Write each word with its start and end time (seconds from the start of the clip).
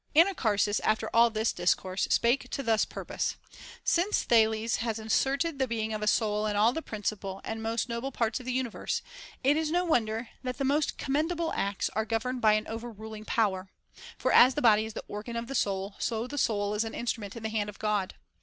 Anacharsis 0.15 0.79
after 0.79 1.11
all 1.13 1.29
this 1.29 1.53
discourse 1.53 2.07
spake 2.09 2.49
to 2.49 2.63
this 2.63 2.85
purpose: 2.85 3.35
Since 3.83 4.23
Thales 4.23 4.77
has 4.77 4.97
asserted 4.97 5.59
the 5.59 5.67
being 5.67 5.93
of 5.93 6.01
a 6.01 6.07
soul 6.07 6.47
in 6.47 6.55
all 6.55 6.73
the 6.73 6.81
principal 6.81 7.39
and 7.43 7.61
most 7.61 7.87
noble 7.87 8.11
parts 8.11 8.39
of 8.39 8.47
the 8.47 8.51
universe, 8.51 9.03
it 9.43 9.55
is 9.57 9.69
no 9.69 9.85
wonder 9.85 10.29
that 10.41 10.57
the 10.57 10.65
most 10.65 10.97
commendable 10.97 11.53
acts 11.55 11.87
are 11.91 12.05
governed 12.05 12.41
by 12.41 12.53
an 12.53 12.65
over 12.65 12.89
ruling 12.91 13.25
Power; 13.25 13.69
for, 14.17 14.31
as 14.31 14.55
the 14.55 14.59
body 14.63 14.85
is 14.85 14.93
the 14.93 15.03
organ 15.07 15.35
of 15.35 15.45
the 15.45 15.53
soul, 15.53 15.93
so 15.99 16.25
the 16.25 16.35
soul 16.39 16.73
is 16.73 16.83
an 16.83 16.95
instrument 16.95 17.35
in 17.35 17.43
the 17.43 17.49
hand 17.49 17.69
of 17.69 17.77
God. 17.77 18.15